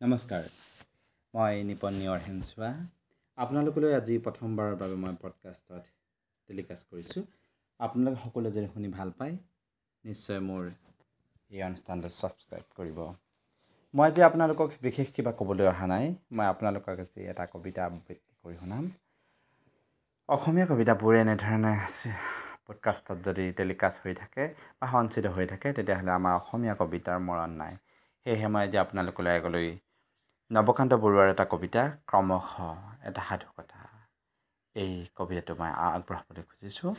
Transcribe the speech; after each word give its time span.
নমস্কাৰ 0.00 0.48
মই 1.34 1.60
নিপন 1.64 1.94
নিয়ৰ 1.94 2.18
হেনচোৱা 2.24 2.68
আপোনালোকলৈ 3.38 3.94
আজি 3.98 4.16
প্ৰথমবাৰৰ 4.18 4.74
বাবে 4.80 4.96
মই 5.04 5.14
পডকাষ্টত 5.22 5.78
টেলিকাষ্ট 6.48 6.84
কৰিছোঁ। 6.90 7.22
আপোনালোকে 7.80 8.20
সকলোৱে 8.24 8.50
যদি 8.50 8.68
শুনি 8.74 8.88
ভাল 8.88 9.12
পায় 9.18 9.32
নিশ্চয় 10.04 10.40
মোৰ 10.40 10.64
এই 11.50 11.62
অনুষ্ঠানটো 11.62 12.08
ছাবস্ক্ৰাইব 12.08 12.66
কৰিব। 12.76 12.98
মই 13.94 14.06
আজি 14.08 14.20
আপোনালোকক 14.22 14.76
বিশেষ 14.82 15.08
কিবা 15.16 15.32
ক'বলৈ 15.32 15.66
অহা 15.66 15.86
নাই 15.86 16.14
মই 16.32 16.46
আপোনালোকক 16.46 17.00
আজি 17.06 17.20
এটা 17.32 17.44
কবিতা 17.54 17.80
আবৃত্তি 17.84 18.14
কৰি 18.42 18.54
শুনাম। 18.60 18.84
অসমীয়া 20.28 20.66
কবিতাবোৰ 20.66 21.14
এনেধৰণে 21.22 21.74
পডকাষ্টত 22.66 23.18
যদি 23.28 23.44
টেলিকাষ্ট 23.52 23.98
হৈ 24.04 24.14
থাকে 24.14 24.44
বা 24.78 24.86
সঞ্চিত 24.92 25.26
হৈ 25.34 25.46
থাকে 25.46 25.68
তেতিয়াহ'লে 25.72 26.12
আমাৰ 26.18 26.32
অসমীয়া 26.40 26.74
কবিতাৰ 26.80 27.18
মৰণ 27.28 27.50
নাই। 27.62 27.74
সেয়েহে 28.26 28.48
মই 28.52 28.62
আজি 28.66 28.76
আপোনালোকলৈ 28.84 29.32
আগলৈ 29.40 29.68
নৱকান্ত 30.50 30.96
বৰুৱাৰ 31.02 31.28
এটা 31.30 31.44
কবিতা 31.52 31.82
ক্ৰমশ 32.10 32.50
এটা 33.02 33.22
সাধুকথা 33.28 33.80
এই 34.76 34.92
কবিতাটো 35.14 35.54
মই 35.54 35.70
আগবঢ়াবলৈ 35.86 36.42
খুজিছোঁ। 36.50 36.92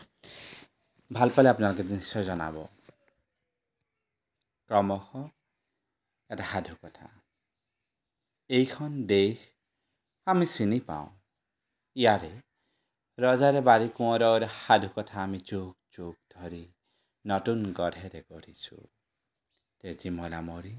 ভাল 1.12 1.30
পালে 1.36 1.48
আপোনালোকে 1.50 1.84
নিশ্চয় 1.92 2.24
জনাব। 2.24 2.56
ক্ৰমশ 4.70 5.08
এটা 6.30 6.46
সাধুকথা 6.52 7.08
এইখন 8.50 8.92
দেশ 9.06 9.38
আমি 10.28 10.46
চিনি 10.46 10.80
পাওঁ। 10.80 11.08
ইয়াৰে 11.96 12.34
ৰজাৰে 13.18 13.62
বাৰী 13.62 13.88
কোঁৱৰৰ 13.98 14.44
সাধুকথা 14.58 15.16
আমি 15.24 15.40
যুগ 15.50 15.72
যুগ 15.96 16.14
ধৰি 16.34 16.64
নতুন 17.26 17.58
গঢ়েৰে 17.72 18.20
গঢ়িছোঁ। 18.30 18.84
তেজীমলা 19.84 20.40
মৰি 20.42 20.76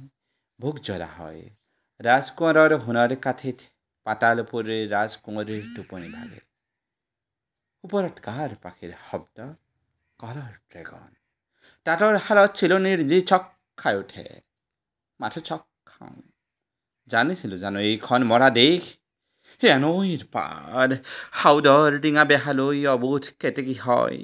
ভোগ 0.61 0.75
জ্বলা 0.87 1.11
হয়। 1.19 1.43
ৰাজকোঁৱৰৰ 2.01 2.73
সোণৰ 2.83 3.13
কাঠিত 3.23 3.65
পাতালপুৰীৰ 4.07 4.85
ৰাজকুঁৱৰীৰ 4.91 5.65
টোপনি 5.77 6.11
ভাগে 6.11 6.41
ওপৰত 7.85 8.23
কাৰ 8.23 8.55
পাখিৰ 8.63 8.93
শব্দ 9.07 9.47
কলৰ 10.21 10.53
ড্ৰেগন 10.69 11.11
তাঁতৰ 11.87 12.19
শালত 12.21 12.51
চিলনিৰ 12.55 13.03
যি 13.07 13.19
চক 13.23 13.51
খাই 13.79 13.99
উঠে 13.99 14.25
মাথো 15.21 15.41
চক 15.41 15.67
খাওঁ 15.87 16.17
জানিছিলোঁ 17.11 17.59
জানো 17.59 17.85
এইখন 17.89 18.21
মৰা 18.25 18.49
দেশ 18.55 18.89
সেই 19.63 19.77
নৈৰ 19.81 20.23
পাৰ 20.33 20.89
ডিঙা 21.99 22.25
বেহালৈ 22.25 22.85
অবোধ 22.87 23.25
কেতেকী 23.41 23.77
হয় 23.81 24.21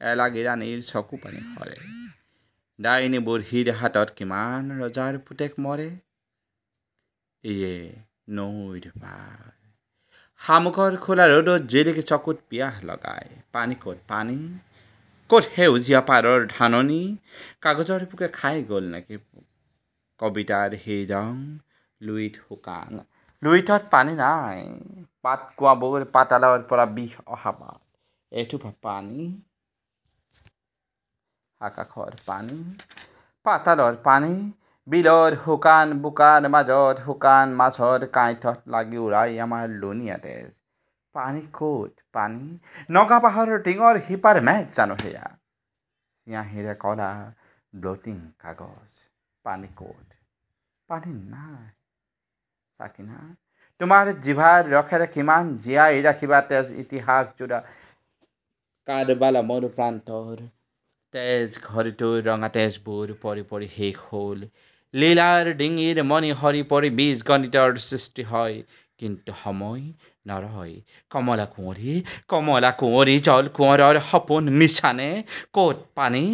এলাগী 0.00 0.42
ৰাণীৰ 0.42 0.80
চকু 0.84 1.16
পানী 1.22 1.40
সৰে 1.52 1.76
ডাইনী 2.78 3.18
বুঢ়ীৰ 3.26 3.68
হাতত 3.80 4.08
কিমান 4.16 4.62
ৰজাৰ 4.80 5.14
পুতেক 5.26 5.62
মৰে 5.66 5.88
ইয়ে 7.52 7.76
নৈৰ 8.36 8.84
পাৰ 9.02 9.40
শামুকৰ 10.40 10.92
খোলা 11.04 11.24
ৰ'দত 11.32 11.62
জিলিকি 11.72 12.02
চকুত 12.10 12.38
পিয়াহ 12.48 12.74
লগায়। 12.88 13.28
পানী 13.54 13.74
ক'ত 13.84 13.98
পানী, 14.10 14.38
ক'ত 15.30 15.44
সেউজীয়া 15.54 16.00
পাৰৰ 16.08 16.40
ধাননি 16.54 17.02
কাগজৰ 17.62 18.02
পোকে 18.10 18.28
খাই 18.38 18.56
গ'ল 18.70 18.84
নেকি 18.94 19.16
কবিতাৰ 20.20 20.70
সেই 20.82 21.02
ৰং, 21.12 21.34
লুইত 22.00 22.34
শুকান। 22.44 22.92
লুইতত 23.42 23.82
পানী 23.94 24.12
নাই, 24.22 24.60
পাত 25.24 25.40
কোৱাবোৰ 25.58 26.02
পাতালৰ 26.14 26.60
পৰা 26.70 26.84
বিষ 26.96 27.14
অহা 27.34 27.52
পাত 27.60 27.80
এথোপা 28.32 28.70
পানী, 28.86 29.22
আকাশৰ 31.60 32.12
পানী, 32.28 32.58
পাতালৰ 33.46 33.94
পানী 34.08 34.34
বিলৰ 34.88 35.34
শুকান 35.44 35.92
বোকাৰ 36.02 36.44
মাজত 36.54 37.04
শুকান 37.04 37.54
মাছৰ 37.60 38.02
কাঁইটত 38.16 38.74
লাগি 38.74 38.98
উৰাই 38.98 39.32
আমাৰ 39.44 39.72
লুণীয়া 39.80 40.16
তেজ। 40.16 40.52
পানী 41.14 41.40
ক'ত? 41.52 41.92
পানী? 42.12 42.44
নগা 42.96 43.18
পাহাৰৰ 43.24 43.64
টিঙৰ 43.66 43.98
শিপাৰ 44.08 44.38
মেঘ 44.48 44.66
জানো 44.76 44.96
সেয়া। 45.02 45.24
চিয়াঁহীৰে 46.26 46.74
কলা 46.84 47.08
ব্লটিং 47.72 48.20
কাগজ। 48.38 48.90
পানী 49.44 49.70
ক'ত? 49.80 50.08
পানী 50.90 51.12
নাই। 51.32 51.66
চাকিনা 52.80 53.18
তোমাৰ 53.80 54.12
জিভাৰ 54.24 54.60
ৰসেৰে 54.74 55.06
কিমান 55.14 55.44
জীয়াই 55.64 55.96
ৰাখিবা 56.06 56.38
তেজ 56.52 56.66
ইতিহাস 56.84 57.34
যোৰা 57.38 57.58
কাৰবালা 58.88 59.42
মোৰ 59.50 59.68
প্ৰান্তৰ 59.76 60.36
তেজ 61.14 61.58
ঘৰটোৰ 61.68 62.16
ৰঙা 62.30 62.48
তেজবোৰ 62.56 63.12
পৰি 63.26 63.42
পৰি 63.50 63.68
শেষ 63.76 64.00
হ'ল। 64.08 64.40
লীলাৰ 64.94 65.44
ডিঙিৰ 65.54 65.96
মণি 66.02 66.30
সৰি 66.40 66.62
পৰি 66.62 66.88
বীজ 66.98 67.18
গণিতৰ 67.28 67.70
সৃষ্টি 67.88 68.22
হয়। 68.22 68.56
কিন্তু 68.98 69.32
সময় 69.44 69.82
নৰয়। 70.28 70.74
কমলা 71.10 71.46
কুঁৱৰী 71.54 71.92
কমলা 72.28 72.70
কুঁৱৰী 72.80 73.14
জল 73.18 73.44
কোঁৱৰৰ 73.48 73.96
সপোন 74.10 74.42
মিছানে? 74.50 75.10
ক'ত 75.52 75.76
পানী? 75.94 76.24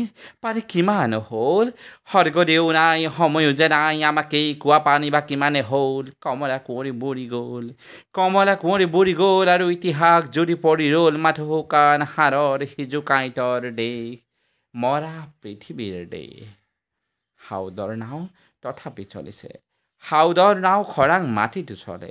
পানী 0.43 0.61
কিমান 0.73 1.11
হ'ল? 1.29 1.67
স্বৰ্গদেউ 2.11 2.65
নাই 2.73 3.01
সময়ো 3.17 3.53
যে 3.53 3.67
নাই 3.69 3.97
আমাকেই 4.05 4.49
কোৱা 4.55 4.79
পানী 4.79 5.11
বা 5.11 5.21
কিমানে 5.21 5.63
হ'ল? 5.63 6.05
কমলা 6.21 6.59
কুঁৱৰী 6.67 6.93
বুঢ়ি 7.03 7.27
গ'ল। 7.35 7.67
কমলা 8.13 8.55
কুঁৱৰী 8.63 8.87
বুঢ়ি 8.87 9.15
গ'ল 9.15 9.47
আৰু 9.55 9.67
ইতিহাস 9.77 10.21
জুৰি 10.35 10.55
পৰি 10.65 10.87
ৰ'ল 10.95 11.15
মাথো 11.25 11.45
শুকান 11.51 12.01
হাড়ৰ 12.13 12.59
সিজু 12.73 13.01
কাঁইটৰ 13.11 13.63
দেশ 13.81 14.19
মৰা 14.75 15.15
পৃথিৱীৰ 15.43 16.03
দেশ 16.09 16.62
হাউদৰ 17.49 17.91
নাও 18.03 18.21
তথাপি 18.63 19.05
চলিছে। 19.13 19.51
হাউদৰ 20.05 20.55
নাও 20.67 20.81
খৰাং 20.93 21.23
মাটিতো 21.39 21.77
চলে। 21.85 22.11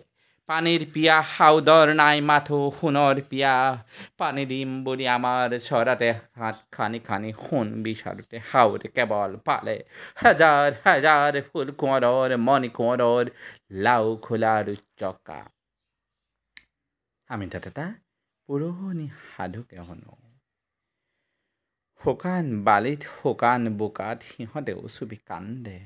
পানীৰ 0.49 0.83
পিয়াহ 0.93 1.25
হাউদৰ 1.37 1.87
নাই 2.01 2.17
মাথো 2.29 2.59
সোণৰ 2.77 3.17
পিয়াহ 3.29 3.75
পানী 4.19 4.43
দিম 4.51 4.71
বুলি 4.85 5.05
আমাৰ 5.15 5.49
চৰাতে 5.67 6.09
হাত 6.39 6.57
খানি 6.75 6.99
খানি 7.07 7.29
সোণ 7.43 7.67
বিচাৰোঁতে 7.85 8.37
হাউৰে 8.51 8.87
কেৱল 8.95 9.31
পালে। 9.47 9.77
হাজাৰ 10.23 10.69
হাজাৰ 10.85 11.33
ফুল 11.47 11.67
কোঁৱৰৰ 11.81 12.31
মণি 12.47 12.69
কোঁৱৰৰ 12.77 13.25
লাও 13.85 14.07
খোলাৰ 14.25 14.67
চকা। 14.99 15.39
আমি 17.29 17.45
তাত 17.51 17.65
এটা 17.71 17.85
পুৰণি 18.49 19.07
সাধুকে 19.31 19.77
শুনো 19.87 20.11
শুকান 22.03 22.45
বালিত 22.63 23.01
শুকান 23.21 23.61
বোকাত 23.69 24.23
সিহঁতেও 24.23 24.81
চুবি 24.87 25.15
কান্দে। 25.15 25.79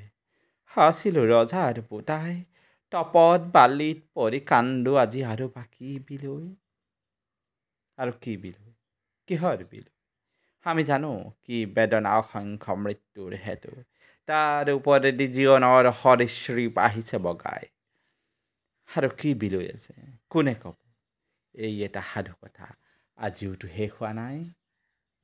আছিলো 0.78 1.22
ৰজাৰ 1.26 1.82
পোতাই 1.82 2.44
তপত 2.92 3.42
বালিত 3.54 4.00
পৰি 4.16 4.40
কান্দো 4.40 4.94
আজি 4.96 5.22
আৰু 5.24 5.46
বাকী 5.48 6.00
বিলৈ? 6.08 6.46
আৰু 7.98 8.12
কি 8.22 8.34
বিলৈ? 8.38 8.72
কিহৰ 9.28 9.64
বিলৈ? 9.72 9.94
আমি 10.66 10.84
জানো 10.84 11.32
কি 11.44 11.66
বেদনা 11.66 12.12
অসংখ্য 12.18 12.74
মৃত্যুৰ 12.76 13.34
হেতু। 13.46 13.74
তাৰ 14.28 14.66
ওপৰেদি 14.70 15.28
জীৱনৰ 15.28 15.86
সৰীসৃপ 16.04 16.78
আহিছে 16.78 17.18
বগাই। 17.18 17.66
আৰু 18.98 19.10
কি 19.18 19.34
বিলৈ 19.34 19.66
আছে? 19.76 19.94
কোনে 20.30 20.54
ক'ব? 20.54 20.76
এই 21.56 21.84
এটা 21.84 22.02
সাধু 22.14 22.34
কথা 22.42 22.68
আজিওতো 23.18 23.68
শেষ 23.68 23.92
হোৱা 23.92 24.14
নাই। 24.14 24.38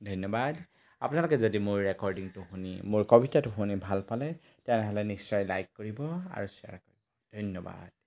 ধন্যবাদ। 0.00 0.56
আপোনালোকে 1.02 1.36
যদি 1.38 1.58
মোৰ 1.58 1.78
ৰেকৰ্ডিংটো 1.84 2.44
শুনি 2.50 2.72
মোৰ 2.86 3.06
কবিতাটো 3.08 3.52
শুনি 3.54 3.78
ভাল 3.80 4.04
পালে 4.08 4.28
তেনেহ'লে 4.68 5.02
নিশ্চয় 5.04 5.48
লাইক 5.48 5.72
কৰিব 5.74 6.04
আৰু 6.04 6.46
শ্বেয়াৰ 6.52 6.78
কৰিব। 6.78 6.98
ধন্যবাদ। 7.32 8.01